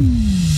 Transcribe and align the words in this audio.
Mm. 0.00 0.49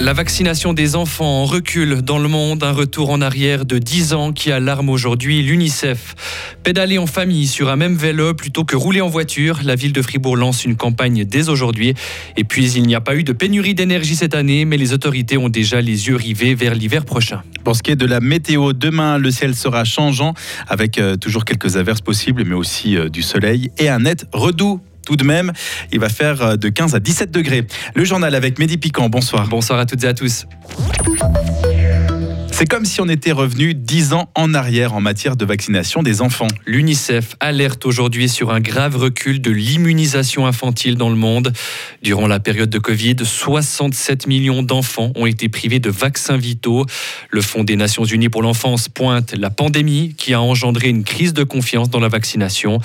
La 0.00 0.12
vaccination 0.12 0.74
des 0.74 0.94
enfants 0.94 1.42
en 1.42 1.44
recul 1.44 2.02
dans 2.02 2.20
le 2.20 2.28
monde, 2.28 2.62
un 2.62 2.70
retour 2.70 3.10
en 3.10 3.20
arrière 3.20 3.64
de 3.64 3.78
10 3.78 4.12
ans 4.12 4.32
qui 4.32 4.52
alarme 4.52 4.90
aujourd'hui 4.90 5.42
l'UNICEF. 5.42 6.14
Pédaler 6.62 6.98
en 6.98 7.08
famille 7.08 7.48
sur 7.48 7.68
un 7.68 7.74
même 7.74 7.96
vélo 7.96 8.32
plutôt 8.32 8.64
que 8.64 8.76
rouler 8.76 9.00
en 9.00 9.08
voiture, 9.08 9.58
la 9.64 9.74
ville 9.74 9.92
de 9.92 10.00
Fribourg 10.00 10.36
lance 10.36 10.64
une 10.64 10.76
campagne 10.76 11.24
dès 11.24 11.48
aujourd'hui. 11.48 11.94
Et 12.36 12.44
puis 12.44 12.70
il 12.74 12.84
n'y 12.84 12.94
a 12.94 13.00
pas 13.00 13.16
eu 13.16 13.24
de 13.24 13.32
pénurie 13.32 13.74
d'énergie 13.74 14.14
cette 14.14 14.36
année, 14.36 14.64
mais 14.64 14.76
les 14.76 14.92
autorités 14.92 15.36
ont 15.36 15.48
déjà 15.48 15.80
les 15.80 16.06
yeux 16.06 16.16
rivés 16.16 16.54
vers 16.54 16.74
l'hiver 16.74 17.04
prochain. 17.04 17.42
Pour 17.64 17.74
ce 17.74 17.82
qui 17.82 17.90
est 17.90 17.96
de 17.96 18.06
la 18.06 18.20
météo, 18.20 18.72
demain 18.72 19.18
le 19.18 19.32
ciel 19.32 19.56
sera 19.56 19.82
changeant 19.82 20.32
avec 20.68 20.98
euh, 20.98 21.16
toujours 21.16 21.44
quelques 21.44 21.76
averses 21.76 22.02
possibles, 22.02 22.44
mais 22.46 22.54
aussi 22.54 22.96
euh, 22.96 23.08
du 23.08 23.22
soleil 23.22 23.72
et 23.78 23.88
un 23.88 23.98
net 23.98 24.26
redoux 24.32 24.80
tout 25.08 25.16
de 25.16 25.24
même. 25.24 25.54
Il 25.90 26.00
va 26.00 26.10
faire 26.10 26.42
euh, 26.42 26.56
de 26.56 26.68
15 26.68 26.94
à 26.94 27.00
17 27.00 27.30
degrés. 27.30 27.66
Le 27.94 28.04
journal 28.04 28.34
avec 28.34 28.58
Mehdi 28.58 28.76
Piquant. 28.76 29.08
Bonsoir. 29.08 29.48
Bonsoir 29.48 29.78
à 29.78 29.86
toutes 29.86 30.04
et 30.04 30.06
à 30.06 30.12
tous. 30.12 30.44
C'est 32.58 32.66
comme 32.66 32.84
si 32.84 33.00
on 33.00 33.08
était 33.08 33.32
revenu 33.32 33.72
10 33.72 34.14
ans 34.14 34.28
en 34.34 34.52
arrière 34.52 34.92
en 34.92 35.00
matière 35.00 35.36
de 35.36 35.44
vaccination 35.44 36.02
des 36.02 36.20
enfants. 36.20 36.48
L'UNICEF 36.66 37.36
alerte 37.38 37.86
aujourd'hui 37.86 38.28
sur 38.28 38.50
un 38.50 38.58
grave 38.58 38.96
recul 38.96 39.40
de 39.40 39.52
l'immunisation 39.52 40.44
infantile 40.44 40.96
dans 40.96 41.08
le 41.08 41.14
monde. 41.14 41.52
Durant 42.02 42.26
la 42.26 42.40
période 42.40 42.68
de 42.68 42.80
Covid, 42.80 43.16
67 43.22 44.26
millions 44.26 44.64
d'enfants 44.64 45.12
ont 45.14 45.26
été 45.26 45.48
privés 45.48 45.78
de 45.78 45.88
vaccins 45.88 46.36
vitaux. 46.36 46.84
Le 47.30 47.40
Fonds 47.42 47.62
des 47.62 47.76
Nations 47.76 48.04
Unies 48.04 48.28
pour 48.28 48.42
l'enfance 48.42 48.88
pointe 48.88 49.34
la 49.38 49.50
pandémie 49.50 50.14
qui 50.18 50.34
a 50.34 50.40
engendré 50.40 50.88
une 50.88 51.04
crise 51.04 51.32
de 51.32 51.44
confiance 51.44 51.88
dans 51.88 52.00
la 52.00 52.08
vaccination. 52.08 52.80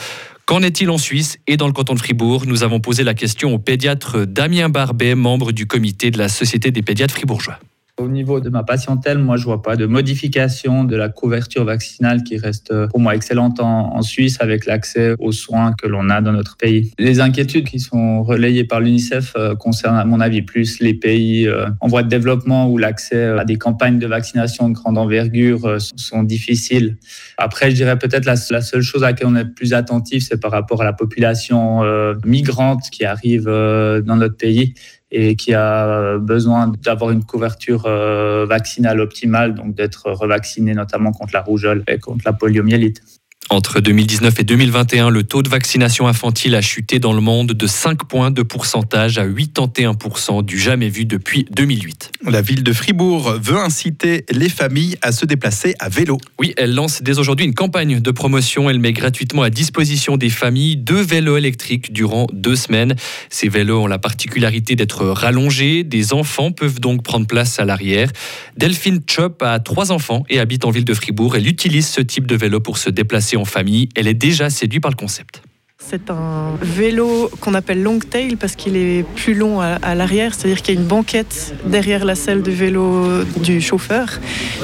Qu'en 0.45 0.61
est-il 0.61 0.89
en 0.89 0.97
Suisse 0.97 1.37
et 1.47 1.55
dans 1.55 1.67
le 1.67 1.73
canton 1.73 1.93
de 1.93 1.99
Fribourg? 1.99 2.43
Nous 2.45 2.63
avons 2.63 2.81
posé 2.81 3.03
la 3.03 3.13
question 3.13 3.53
au 3.53 3.59
pédiatre 3.59 4.25
Damien 4.25 4.67
Barbet, 4.67 5.15
membre 5.15 5.53
du 5.53 5.67
comité 5.67 6.11
de 6.11 6.17
la 6.17 6.27
Société 6.27 6.69
des 6.69 6.81
pédiatres 6.81 7.13
fribourgeois. 7.13 7.59
Au 7.99 8.07
niveau 8.07 8.39
de 8.39 8.49
ma 8.49 8.63
patientèle, 8.63 9.19
moi, 9.19 9.37
je 9.37 9.43
vois 9.43 9.61
pas 9.61 9.75
de 9.75 9.85
modification 9.85 10.83
de 10.83 10.95
la 10.95 11.09
couverture 11.09 11.63
vaccinale 11.63 12.23
qui 12.23 12.37
reste 12.37 12.73
pour 12.87 12.99
moi 12.99 13.13
excellente 13.13 13.59
en, 13.59 14.01
Suisse 14.01 14.37
avec 14.41 14.65
l'accès 14.65 15.13
aux 15.19 15.31
soins 15.31 15.73
que 15.73 15.85
l'on 15.85 16.09
a 16.09 16.19
dans 16.19 16.31
notre 16.31 16.57
pays. 16.57 16.91
Les 16.97 17.19
inquiétudes 17.19 17.67
qui 17.67 17.79
sont 17.79 18.23
relayées 18.23 18.63
par 18.63 18.79
l'UNICEF 18.79 19.33
euh, 19.37 19.55
concernent, 19.55 19.97
à 19.97 20.05
mon 20.05 20.21
avis, 20.21 20.41
plus 20.41 20.79
les 20.79 20.95
pays 20.95 21.47
euh, 21.47 21.67
en 21.81 21.87
voie 21.87 22.01
de 22.01 22.09
développement 22.09 22.67
où 22.67 22.79
l'accès 22.79 23.25
à 23.25 23.45
des 23.45 23.57
campagnes 23.57 23.99
de 23.99 24.07
vaccination 24.07 24.69
de 24.69 24.73
grande 24.73 24.97
envergure 24.97 25.63
euh, 25.65 25.77
sont 25.95 26.23
difficiles. 26.23 26.97
Après, 27.37 27.69
je 27.69 27.75
dirais 27.75 27.99
peut-être 27.99 28.25
la, 28.25 28.35
seule 28.35 28.81
chose 28.81 29.03
à 29.03 29.09
laquelle 29.09 29.27
on 29.27 29.35
est 29.35 29.45
plus 29.45 29.73
attentif, 29.73 30.25
c'est 30.27 30.41
par 30.41 30.49
rapport 30.49 30.81
à 30.81 30.85
la 30.85 30.93
population 30.93 31.81
migrante 32.25 32.89
qui 32.91 33.05
arrive 33.05 33.45
dans 33.45 34.15
notre 34.15 34.35
pays 34.35 34.73
et 35.13 35.35
qui 35.35 35.53
a 35.53 36.17
besoin 36.17 36.73
d'avoir 36.81 37.11
une 37.11 37.23
couverture 37.23 37.83
euh, 37.85 38.45
vaccinale 38.47 38.99
optimale, 38.99 39.53
donc 39.53 39.75
d'être 39.75 40.11
revacciné 40.11 40.73
notamment 40.73 41.11
contre 41.11 41.33
la 41.33 41.41
rougeole 41.41 41.83
et 41.87 41.99
contre 41.99 42.23
la 42.25 42.33
poliomyélite. 42.33 43.01
Entre 43.49 43.81
2019 43.81 44.39
et 44.39 44.43
2021, 44.45 45.09
le 45.09 45.23
taux 45.23 45.43
de 45.43 45.49
vaccination 45.49 46.07
infantile 46.07 46.55
a 46.55 46.61
chuté 46.61 46.99
dans 46.99 47.13
le 47.13 47.21
monde 47.21 47.51
de 47.51 47.67
5 47.67 48.05
points 48.05 48.31
de 48.31 48.41
pourcentage 48.41 49.17
à 49.17 49.27
81% 49.27 50.43
du 50.43 50.57
jamais 50.57 50.89
vu 50.89 51.05
depuis 51.05 51.45
2008. 51.51 52.11
La 52.25 52.41
ville 52.41 52.63
de 52.63 52.73
Fribourg 52.73 53.35
veut 53.41 53.57
inciter 53.57 54.25
les 54.31 54.49
familles 54.49 54.97
à 55.01 55.11
se 55.11 55.25
déplacer 55.25 55.75
à 55.79 55.89
vélo. 55.89 56.17
Oui, 56.39 56.53
elle 56.57 56.73
lance 56.73 57.03
dès 57.03 57.19
aujourd'hui 57.19 57.45
une 57.45 57.53
campagne 57.53 57.99
de 57.99 58.11
promotion. 58.11 58.69
Elle 58.69 58.79
met 58.79 58.93
gratuitement 58.93 59.43
à 59.43 59.49
disposition 59.49 60.17
des 60.17 60.29
familles 60.29 60.77
deux 60.77 61.01
vélos 61.01 61.37
électriques 61.37 61.91
durant 61.91 62.27
deux 62.31 62.55
semaines. 62.55 62.95
Ces 63.29 63.49
vélos 63.49 63.81
ont 63.81 63.87
la 63.87 63.99
particularité 63.99 64.75
d'être 64.75 65.05
rallongés. 65.05 65.83
Des 65.83 66.13
enfants 66.13 66.51
peuvent 66.51 66.79
donc 66.79 67.03
prendre 67.03 67.27
place 67.27 67.59
à 67.59 67.65
l'arrière. 67.65 68.09
Delphine 68.57 69.01
Chop 69.07 69.43
a 69.43 69.59
trois 69.59 69.91
enfants 69.91 70.23
et 70.29 70.39
habite 70.39 70.65
en 70.65 70.71
ville 70.71 70.85
de 70.85 70.93
Fribourg. 70.93 71.35
Elle 71.35 71.47
utilise 71.47 71.87
ce 71.87 72.01
type 72.01 72.25
de 72.25 72.35
vélo 72.35 72.61
pour 72.61 72.77
se 72.77 72.89
déplacer 72.89 73.32
en 73.37 73.45
famille. 73.45 73.89
Elle 73.95 74.07
est 74.07 74.13
déjà 74.13 74.49
séduite 74.49 74.81
par 74.81 74.91
le 74.91 74.97
concept. 74.97 75.41
C'est 75.79 76.09
un 76.09 76.55
vélo 76.61 77.29
qu'on 77.41 77.53
appelle 77.53 77.83
long 77.83 77.99
tail 77.99 78.37
parce 78.37 78.55
qu'il 78.55 78.77
est 78.77 79.03
plus 79.15 79.33
long 79.33 79.59
à, 79.59 79.95
l'arrière, 79.95 80.33
c'est-à-dire 80.33 80.61
qu'il 80.61 80.75
y 80.75 80.77
a 80.77 80.81
une 80.81 80.87
banquette 80.87 81.53
derrière 81.65 82.05
la 82.05 82.15
selle 82.15 82.41
de 82.41 82.51
vélo 82.51 83.23
du 83.43 83.59
chauffeur 83.59 84.07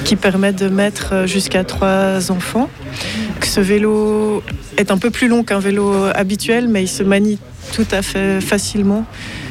qui 0.06 0.16
permet 0.16 0.54
de 0.54 0.70
mettre 0.70 1.28
jusqu'à 1.28 1.66
trois 1.66 2.32
enfants. 2.32 2.70
Ce 3.42 3.60
vélo 3.60 4.42
est 4.78 4.92
un 4.92 4.98
peu 4.98 5.10
plus 5.10 5.28
long 5.28 5.44
qu'un 5.44 5.60
vélo 5.60 6.06
habituel, 6.16 6.70
mais 6.70 6.84
il 6.84 6.88
se 6.88 7.04
manie 7.04 7.38
tout 7.72 7.88
à 7.92 8.02
fait 8.02 8.42
facilement 8.42 9.06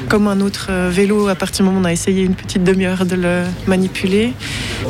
comme 0.08 0.26
un 0.26 0.40
autre 0.40 0.68
euh, 0.70 0.90
vélo 0.90 1.28
à 1.28 1.34
partir 1.34 1.64
du 1.64 1.70
moment 1.70 1.80
où 1.80 1.82
on 1.82 1.84
a 1.84 1.92
essayé 1.92 2.22
une 2.22 2.34
petite 2.34 2.64
demi-heure 2.64 3.04
de 3.04 3.14
le 3.14 3.42
manipuler. 3.66 4.32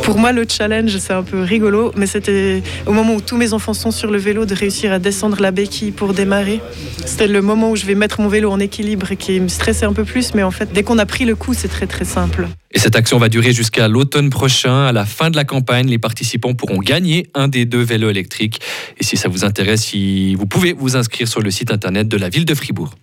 Pour 0.02 0.18
moi, 0.18 0.32
le 0.32 0.44
challenge, 0.48 0.96
c'est 0.98 1.12
un 1.12 1.22
peu 1.22 1.42
rigolo, 1.42 1.92
mais 1.96 2.06
c'était 2.06 2.62
au 2.86 2.92
moment 2.92 3.14
où 3.14 3.20
tous 3.20 3.36
mes 3.36 3.52
enfants 3.52 3.74
sont 3.74 3.90
sur 3.90 4.10
le 4.10 4.18
vélo 4.18 4.46
de 4.46 4.54
réussir 4.54 4.92
à 4.92 4.98
descendre 4.98 5.40
la 5.40 5.50
béquille 5.50 5.90
pour 5.90 6.14
démarrer. 6.14 6.60
C'était 7.04 7.26
le 7.26 7.42
moment 7.42 7.70
où 7.70 7.76
je 7.76 7.84
vais 7.84 7.94
mettre 7.94 8.20
mon 8.20 8.28
vélo 8.28 8.50
en 8.50 8.60
équilibre 8.60 9.14
qui 9.14 9.40
me 9.40 9.48
stressait 9.48 9.86
un 9.86 9.92
peu 9.92 10.04
plus, 10.04 10.34
mais 10.34 10.42
en 10.42 10.50
fait, 10.50 10.72
dès 10.72 10.82
qu'on 10.82 10.98
a 10.98 11.06
pris 11.06 11.24
le 11.24 11.34
coup, 11.34 11.54
c'est 11.54 11.68
très 11.68 11.86
très 11.86 12.04
simple. 12.04 12.48
Et 12.70 12.78
cette 12.78 12.96
action 12.96 13.18
va 13.18 13.28
durer 13.28 13.52
jusqu'à 13.52 13.88
l'automne 13.88 14.28
prochain. 14.28 14.86
À 14.86 14.92
la 14.92 15.06
fin 15.06 15.30
de 15.30 15.36
la 15.36 15.44
campagne, 15.44 15.88
les 15.88 15.98
participants 15.98 16.54
pourront 16.54 16.78
gagner 16.78 17.26
un 17.34 17.48
des 17.48 17.64
deux 17.64 17.80
vélos 17.80 18.10
électriques. 18.10 18.60
Et 18.98 19.04
si 19.04 19.16
ça 19.16 19.28
vous 19.28 19.44
intéresse, 19.44 19.94
vous 19.94 20.46
pouvez 20.46 20.74
vous 20.74 20.96
inscrire 20.96 21.28
sur 21.28 21.40
le 21.40 21.50
site 21.50 21.70
internet 21.70 22.08
de 22.08 22.16
la 22.16 22.28
ville 22.28 22.44
de 22.44 22.54
Fribourg. 22.54 22.94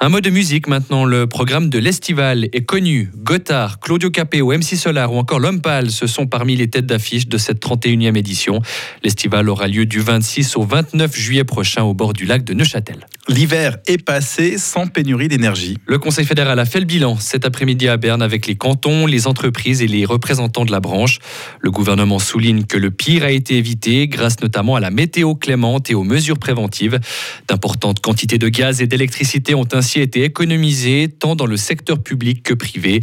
Un 0.00 0.08
mot 0.08 0.20
de 0.20 0.30
musique 0.30 0.66
maintenant. 0.66 1.04
Le 1.04 1.26
programme 1.26 1.70
de 1.70 1.78
l'Estival 1.78 2.48
est 2.52 2.64
connu. 2.64 3.10
Gotthard, 3.16 3.80
Claudio 3.80 4.10
Capéo, 4.10 4.52
MC 4.52 4.76
Solar 4.76 5.12
ou 5.12 5.18
encore 5.18 5.40
L'Homme 5.40 5.60
Pâle, 5.60 5.90
ce 5.90 6.06
sont 6.06 6.26
parmi 6.26 6.56
les 6.56 6.68
têtes 6.68 6.86
d'affiche 6.86 7.28
de 7.28 7.38
cette 7.38 7.64
31e 7.64 8.16
édition. 8.16 8.60
L'Estival 9.02 9.48
aura 9.48 9.68
lieu 9.68 9.86
du 9.86 10.00
26 10.00 10.56
au 10.56 10.62
29 10.62 11.16
juillet 11.16 11.44
prochain 11.44 11.82
au 11.82 11.94
bord 11.94 12.12
du 12.12 12.26
lac 12.26 12.44
de 12.44 12.54
Neuchâtel. 12.54 13.06
L'hiver 13.28 13.78
est 13.86 14.04
passé 14.04 14.58
sans 14.58 14.86
pénurie 14.86 15.28
d'énergie. 15.28 15.78
Le 15.86 15.98
Conseil 15.98 16.26
fédéral 16.26 16.58
a 16.58 16.66
fait 16.66 16.80
le 16.80 16.84
bilan 16.84 17.16
cet 17.18 17.46
après-midi 17.46 17.88
à 17.88 17.96
Berne 17.96 18.20
avec 18.20 18.46
les 18.46 18.54
cantons, 18.54 19.06
les 19.06 19.26
entreprises 19.26 19.80
et 19.80 19.86
les 19.86 20.04
représentants 20.04 20.66
de 20.66 20.70
la 20.70 20.80
branche. 20.80 21.20
Le 21.60 21.70
gouvernement 21.70 22.18
souligne 22.18 22.64
que 22.64 22.76
le 22.76 22.90
pire 22.90 23.24
a 23.24 23.30
été 23.30 23.56
évité 23.56 24.08
grâce 24.08 24.40
notamment 24.42 24.76
à 24.76 24.80
la 24.80 24.90
météo 24.90 25.34
clémente 25.34 25.90
et 25.90 25.94
aux 25.94 26.04
mesures 26.04 26.38
préventives. 26.38 27.00
D'importantes 27.48 28.00
quantités 28.00 28.36
de 28.36 28.48
gaz 28.48 28.82
et 28.82 28.86
d'électricité 28.86 29.54
ont 29.54 29.63
ainsi 29.72 30.00
été 30.00 30.24
économisées 30.24 31.08
tant 31.08 31.36
dans 31.36 31.46
le 31.46 31.56
secteur 31.56 32.02
public 32.02 32.42
que 32.42 32.54
privé. 32.54 33.00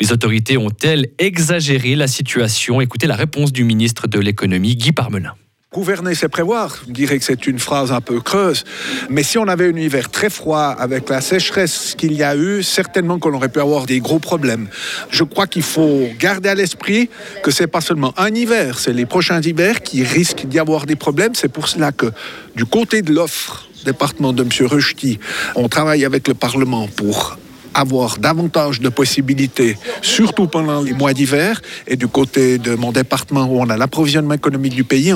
Les 0.00 0.12
autorités 0.12 0.56
ont-elles 0.56 1.08
exagéré 1.18 1.96
la 1.96 2.06
situation? 2.06 2.80
Écoutez 2.80 3.06
la 3.06 3.16
réponse 3.16 3.52
du 3.52 3.64
ministre 3.64 4.06
de 4.06 4.18
l'économie 4.18 4.76
Guy 4.76 4.92
Parmelin. 4.92 5.34
Gouverner, 5.74 6.14
c'est 6.14 6.28
prévoir. 6.28 6.76
Je 6.86 6.92
dirais 6.92 7.18
que 7.18 7.24
c'est 7.24 7.48
une 7.48 7.58
phrase 7.58 7.90
un 7.90 8.00
peu 8.00 8.20
creuse. 8.20 8.62
Mais 9.10 9.24
si 9.24 9.38
on 9.38 9.48
avait 9.48 9.68
un 9.68 9.76
hiver 9.76 10.08
très 10.08 10.30
froid 10.30 10.66
avec 10.78 11.08
la 11.08 11.20
sécheresse 11.20 11.96
qu'il 11.98 12.12
y 12.12 12.22
a 12.22 12.36
eu, 12.36 12.62
certainement 12.62 13.18
qu'on 13.18 13.34
aurait 13.34 13.48
pu 13.48 13.58
avoir 13.58 13.84
des 13.84 13.98
gros 13.98 14.20
problèmes. 14.20 14.68
Je 15.10 15.24
crois 15.24 15.48
qu'il 15.48 15.64
faut 15.64 16.08
garder 16.16 16.48
à 16.48 16.54
l'esprit 16.54 17.10
que 17.42 17.50
c'est 17.50 17.66
pas 17.66 17.80
seulement 17.80 18.14
un 18.16 18.32
hiver, 18.32 18.78
c'est 18.78 18.92
les 18.92 19.04
prochains 19.04 19.40
hivers 19.40 19.82
qui 19.82 20.04
risquent 20.04 20.46
d'y 20.46 20.60
avoir 20.60 20.86
des 20.86 20.94
problèmes. 20.94 21.34
C'est 21.34 21.48
pour 21.48 21.66
cela 21.66 21.90
que 21.90 22.06
du 22.54 22.64
côté 22.64 23.02
de 23.02 23.12
l'offre, 23.12 23.68
département 23.84 24.32
de 24.32 24.44
M. 24.44 24.50
Rushdie, 24.68 25.18
on 25.56 25.68
travaille 25.68 26.04
avec 26.04 26.28
le 26.28 26.34
Parlement 26.34 26.86
pour 26.86 27.36
avoir 27.74 28.18
davantage 28.18 28.78
de 28.78 28.90
possibilités, 28.90 29.76
surtout 30.02 30.46
pendant 30.46 30.82
les 30.82 30.92
mois 30.92 31.14
d'hiver, 31.14 31.60
et 31.88 31.96
du 31.96 32.06
côté 32.06 32.58
de 32.58 32.76
mon 32.76 32.92
département 32.92 33.46
où 33.46 33.60
on 33.60 33.68
a 33.68 33.76
l'approvisionnement 33.76 34.34
économique 34.34 34.76
du 34.76 34.84
pays, 34.84 35.12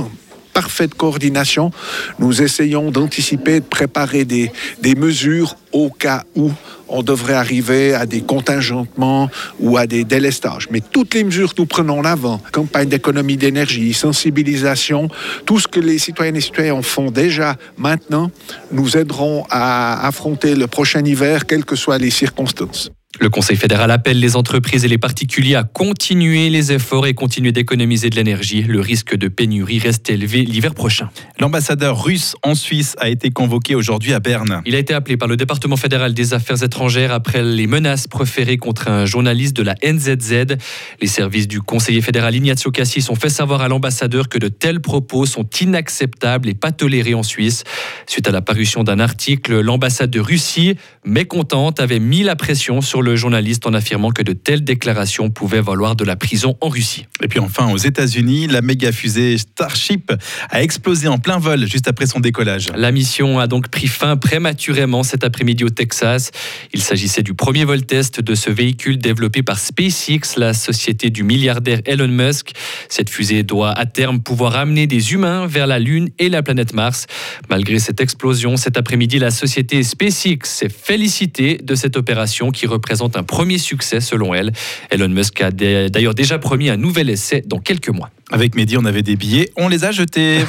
parfaite 0.58 0.94
coordination, 0.94 1.70
nous 2.18 2.42
essayons 2.42 2.90
d'anticiper, 2.90 3.60
de 3.60 3.64
préparer 3.64 4.24
des, 4.24 4.50
mesures 4.96 5.54
au 5.70 5.88
cas 5.88 6.24
où 6.34 6.50
on 6.88 7.04
devrait 7.04 7.34
arriver 7.34 7.94
à 7.94 8.06
des 8.06 8.22
contingentements 8.22 9.30
ou 9.60 9.76
à 9.76 9.86
des 9.86 10.02
délestages. 10.02 10.66
Mais 10.72 10.80
toutes 10.80 11.14
les 11.14 11.22
mesures 11.22 11.54
que 11.54 11.60
nous 11.60 11.66
prenons 11.66 12.00
en 12.00 12.04
avant, 12.04 12.40
campagne 12.50 12.88
d'économie 12.88 13.36
d'énergie, 13.36 13.94
sensibilisation, 13.94 15.06
tout 15.46 15.60
ce 15.60 15.68
que 15.68 15.78
les 15.78 16.00
citoyennes 16.00 16.34
et 16.34 16.40
citoyens 16.40 16.82
font 16.82 17.12
déjà 17.12 17.54
maintenant, 17.76 18.32
nous 18.72 18.96
aideront 18.96 19.44
à 19.50 20.08
affronter 20.08 20.56
le 20.56 20.66
prochain 20.66 21.04
hiver, 21.04 21.46
quelles 21.46 21.64
que 21.64 21.76
soient 21.76 21.98
les 21.98 22.10
circonstances. 22.10 22.90
Le 23.20 23.30
Conseil 23.30 23.56
fédéral 23.56 23.90
appelle 23.90 24.20
les 24.20 24.36
entreprises 24.36 24.84
et 24.84 24.88
les 24.88 24.96
particuliers 24.96 25.56
à 25.56 25.64
continuer 25.64 26.50
les 26.50 26.70
efforts 26.70 27.04
et 27.08 27.14
continuer 27.14 27.50
d'économiser 27.50 28.10
de 28.10 28.16
l'énergie. 28.16 28.62
Le 28.62 28.80
risque 28.80 29.16
de 29.16 29.26
pénurie 29.26 29.80
reste 29.80 30.08
élevé 30.08 30.42
l'hiver 30.42 30.72
prochain. 30.72 31.10
L'ambassadeur 31.40 32.04
russe 32.04 32.36
en 32.44 32.54
Suisse 32.54 32.94
a 32.98 33.08
été 33.08 33.30
convoqué 33.30 33.74
aujourd'hui 33.74 34.12
à 34.12 34.20
Berne. 34.20 34.62
Il 34.66 34.76
a 34.76 34.78
été 34.78 34.94
appelé 34.94 35.16
par 35.16 35.26
le 35.26 35.36
département 35.36 35.76
fédéral 35.76 36.14
des 36.14 36.32
affaires 36.32 36.62
étrangères 36.62 37.12
après 37.12 37.42
les 37.42 37.66
menaces 37.66 38.06
proférées 38.06 38.56
contre 38.56 38.86
un 38.86 39.04
journaliste 39.04 39.56
de 39.56 39.64
la 39.64 39.74
NZZ. 39.82 40.56
Les 41.00 41.08
services 41.08 41.48
du 41.48 41.60
conseiller 41.60 42.02
fédéral 42.02 42.36
Ignazio 42.36 42.70
Cassis 42.70 43.10
ont 43.10 43.16
fait 43.16 43.30
savoir 43.30 43.62
à 43.62 43.68
l'ambassadeur 43.68 44.28
que 44.28 44.38
de 44.38 44.46
tels 44.46 44.80
propos 44.80 45.26
sont 45.26 45.48
inacceptables 45.60 46.48
et 46.48 46.54
pas 46.54 46.70
tolérés 46.70 47.14
en 47.14 47.24
Suisse. 47.24 47.64
Suite 48.06 48.28
à 48.28 48.30
la 48.30 48.42
parution 48.42 48.84
d'un 48.84 49.00
article, 49.00 49.58
l'ambassade 49.60 50.10
de 50.10 50.20
Russie, 50.20 50.76
mécontente, 51.04 51.80
avait 51.80 51.98
mis 51.98 52.22
la 52.22 52.36
pression 52.36 52.80
sur 52.80 53.02
le 53.02 53.07
journaliste 53.16 53.66
en 53.66 53.74
affirmant 53.74 54.10
que 54.10 54.22
de 54.22 54.32
telles 54.32 54.64
déclarations 54.64 55.30
pouvaient 55.30 55.60
valoir 55.60 55.96
de 55.96 56.04
la 56.04 56.16
prison 56.16 56.56
en 56.60 56.68
Russie. 56.68 57.06
Et 57.22 57.28
puis 57.28 57.38
enfin, 57.38 57.70
aux 57.70 57.76
États-Unis, 57.76 58.46
la 58.46 58.62
méga 58.62 58.92
fusée 58.92 59.38
Starship 59.38 60.12
a 60.50 60.62
explosé 60.62 61.08
en 61.08 61.18
plein 61.18 61.38
vol 61.38 61.66
juste 61.66 61.88
après 61.88 62.06
son 62.06 62.20
décollage. 62.20 62.68
La 62.74 62.92
mission 62.92 63.38
a 63.38 63.46
donc 63.46 63.68
pris 63.68 63.86
fin 63.86 64.16
prématurément 64.16 65.02
cet 65.02 65.24
après-midi 65.24 65.64
au 65.64 65.70
Texas. 65.70 66.30
Il 66.72 66.82
s'agissait 66.82 67.22
du 67.22 67.34
premier 67.34 67.64
vol 67.64 67.82
test 67.82 68.20
de 68.20 68.34
ce 68.34 68.50
véhicule 68.50 68.98
développé 68.98 69.42
par 69.42 69.58
SpaceX, 69.58 70.36
la 70.36 70.54
société 70.54 71.10
du 71.10 71.22
milliardaire 71.22 71.80
Elon 71.84 72.08
Musk. 72.08 72.52
Cette 72.88 73.10
fusée 73.10 73.42
doit 73.42 73.72
à 73.72 73.86
terme 73.86 74.20
pouvoir 74.20 74.56
amener 74.56 74.86
des 74.86 75.12
humains 75.12 75.46
vers 75.46 75.66
la 75.66 75.78
Lune 75.78 76.10
et 76.18 76.28
la 76.28 76.42
planète 76.42 76.74
Mars. 76.74 77.06
Malgré 77.48 77.78
cette 77.78 78.00
explosion, 78.00 78.56
cet 78.56 78.76
après-midi, 78.76 79.18
la 79.18 79.30
société 79.30 79.82
SpaceX 79.82 80.38
s'est 80.44 80.68
félicitée 80.68 81.58
de 81.62 81.74
cette 81.74 81.96
opération 81.96 82.50
qui 82.50 82.66
représente 82.66 82.97
un 83.04 83.22
premier 83.22 83.58
succès 83.58 84.00
selon 84.00 84.34
elle. 84.34 84.52
Elon 84.90 85.08
Musk 85.08 85.40
a 85.40 85.50
d'ailleurs 85.50 86.14
déjà 86.14 86.38
promis 86.38 86.68
un 86.68 86.76
nouvel 86.76 87.10
essai 87.10 87.42
dans 87.46 87.58
quelques 87.58 87.90
mois. 87.90 88.10
Avec 88.30 88.54
Mehdi, 88.54 88.76
on 88.76 88.84
avait 88.84 89.02
des 89.02 89.16
billets, 89.16 89.50
on 89.56 89.68
les 89.68 89.86
a 89.86 89.90
jetés. 89.90 90.40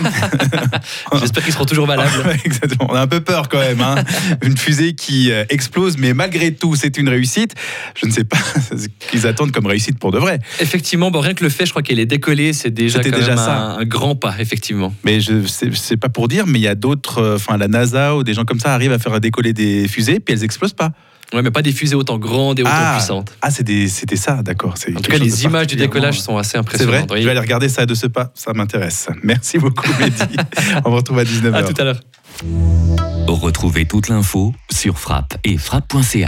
J'espère 1.20 1.44
qu'ils 1.44 1.54
seront 1.54 1.66
toujours 1.66 1.88
valables. 1.88 2.12
Exactement. 2.44 2.90
On 2.92 2.96
a 2.96 3.00
un 3.00 3.08
peu 3.08 3.22
peur 3.22 3.48
quand 3.48 3.60
même. 3.60 3.80
Hein. 3.80 4.04
Une 4.42 4.58
fusée 4.58 4.96
qui 4.96 5.32
euh, 5.32 5.46
explose, 5.50 5.98
mais 5.98 6.14
malgré 6.14 6.54
tout, 6.54 6.76
c'est 6.76 6.98
une 6.98 7.08
réussite. 7.08 7.56
Je 7.96 8.06
ne 8.06 8.12
sais 8.12 8.26
pas 8.26 8.38
ce 8.70 8.88
qu'ils 9.10 9.28
attendent 9.28 9.54
comme 9.54 9.66
réussite 9.66 9.98
pour 9.98 10.12
de 10.12 10.20
vrai. 10.20 10.40
Effectivement, 10.60 11.10
bon, 11.10 11.22
rien 11.22 11.34
que 11.34 11.44
le 11.44 11.50
fait, 11.50 11.66
je 11.66 11.72
crois 11.72 11.82
qu'elle 11.82 12.00
est 12.00 12.06
décollée, 12.06 12.52
c'est 12.52 12.70
déjà, 12.70 13.00
quand 13.00 13.10
déjà 13.10 13.30
même 13.30 13.38
ça. 13.38 13.58
Un, 13.58 13.80
un, 13.80 13.86
grand 13.86 14.16
pas, 14.16 14.36
effectivement. 14.40 14.94
Mais 15.06 15.22
je 15.22 15.46
sais 15.46 15.98
pas 15.98 16.10
pour 16.10 16.28
dire, 16.28 16.48
mais 16.48 16.60
il 16.60 16.64
y 16.64 16.68
a 16.68 16.76
d'autres, 16.76 17.20
euh, 17.20 17.36
enfin 17.36 17.56
la 17.56 17.70
NASA 17.70 18.16
ou 18.16 18.24
des 18.24 18.34
gens 18.34 18.44
comme 18.44 18.60
ça 18.60 18.74
arrivent 18.74 18.92
à 18.92 19.00
faire 19.00 19.22
décoller 19.22 19.54
des 19.54 19.88
fusées, 19.88 20.20
puis 20.20 20.34
elles 20.34 20.44
explosent 20.44 20.74
pas. 20.74 20.92
Ouais, 21.34 21.44
mais 21.44 21.52
pas 21.52 21.62
des 21.62 21.72
fusées 21.72 21.96
autant 21.96 22.18
grandes 22.18 22.60
et 22.60 22.64
autant 22.64 22.72
ah, 22.74 22.96
puissantes. 22.98 23.32
Ah, 23.42 23.52
c'était 23.52 23.88
ça, 24.16 24.42
d'accord. 24.42 24.74
En 24.74 25.02
tout 25.02 25.12
cas, 25.12 25.18
les 25.18 25.44
images 25.44 25.68
du 25.68 25.76
décollage 25.76 26.20
sont 26.22 26.38
assez 26.38 26.58
impressionnantes. 26.58 26.96
C'est 27.02 27.08
vrai, 27.08 27.22
je 27.22 27.26
vais 27.26 27.32
aller 27.32 27.40
regarder 27.40 27.70
ça 27.70 27.86
de 27.86 27.94
ce 27.94 28.08
pas, 28.08 28.32
ça 28.34 28.54
m'intéresse. 28.54 29.10
Merci 29.24 29.60
beaucoup, 29.60 29.90
Mehdi. 30.00 30.38
On 30.86 30.90
vous 30.90 30.96
retrouve 30.96 31.20
à 31.20 31.24
19h. 31.24 31.54
À 31.54 31.64
tout 31.64 31.80
à 31.80 31.84
l'heure. 31.84 32.00
Retrouvez 33.28 33.86
toute 33.86 34.10
l'info 34.10 34.54
sur 34.72 34.98
frappe 35.00 35.38
et 35.44 35.58
frappe.ch. 35.58 36.28